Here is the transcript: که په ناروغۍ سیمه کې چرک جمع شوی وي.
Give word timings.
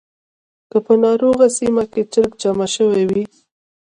که 0.71 0.77
په 0.85 0.93
ناروغۍ 1.03 1.49
سیمه 1.57 1.83
کې 1.91 2.01
چرک 2.13 2.31
جمع 2.41 2.67
شوی 2.75 3.03
وي. 3.09 3.23